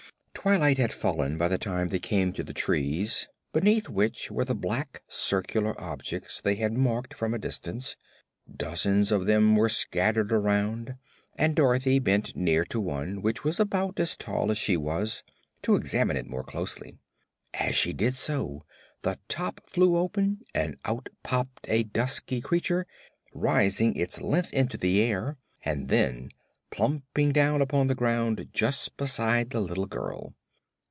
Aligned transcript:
Twilight 0.33 0.79
had 0.79 0.91
fallen 0.91 1.37
by 1.37 1.47
the 1.49 1.59
time 1.59 1.89
they 1.89 1.99
came 1.99 2.33
to 2.33 2.41
the 2.41 2.51
trees, 2.53 3.27
beneath 3.53 3.89
which 3.89 4.31
were 4.31 4.43
the 4.43 4.55
black, 4.55 5.03
circular 5.07 5.79
objects 5.79 6.41
they 6.41 6.55
had 6.55 6.73
marked 6.73 7.13
from 7.13 7.35
a 7.35 7.37
distance. 7.37 7.95
Dozens 8.51 9.11
of 9.11 9.27
them 9.27 9.55
were 9.55 9.69
scattered 9.69 10.31
around 10.31 10.95
and 11.35 11.55
Dorothy 11.55 11.99
bent 11.99 12.35
near 12.35 12.65
to 12.65 12.81
one, 12.81 13.21
which 13.21 13.43
was 13.43 13.59
about 13.59 13.99
as 13.99 14.15
tall 14.17 14.49
as 14.49 14.57
she 14.57 14.75
was, 14.75 15.21
to 15.61 15.75
examine 15.75 16.17
it 16.17 16.25
more 16.25 16.43
closely. 16.43 16.97
As 17.53 17.75
she 17.75 17.93
did 17.93 18.15
so 18.15 18.63
the 19.03 19.19
top 19.27 19.61
flew 19.69 19.95
open 19.95 20.39
and 20.55 20.75
out 20.85 21.07
popped 21.21 21.69
a 21.69 21.83
dusky 21.83 22.41
creature, 22.41 22.87
rising 23.35 23.95
its 23.95 24.19
length 24.21 24.53
into 24.53 24.77
the 24.77 25.03
air 25.03 25.37
and 25.63 25.87
then 25.87 26.31
plumping 26.71 27.33
down 27.33 27.61
upon 27.61 27.87
the 27.87 27.95
ground 27.95 28.49
just 28.53 28.95
beside 28.95 29.49
the 29.49 29.59
little 29.59 29.87
girl. 29.87 30.33